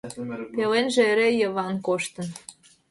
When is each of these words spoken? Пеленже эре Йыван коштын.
Пеленже 0.55 1.01
эре 1.11 1.29
Йыван 1.39 1.75
коштын. 1.85 2.27